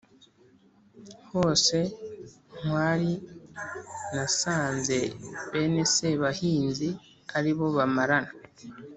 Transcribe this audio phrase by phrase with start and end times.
[1.31, 1.77] hose
[2.63, 3.11] ntwari
[4.13, 4.97] nasanze
[5.51, 6.89] bene sebahinzi
[7.37, 8.31] ari bo bamarana